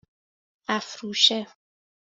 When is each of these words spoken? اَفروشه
اَفروشه 0.69 1.47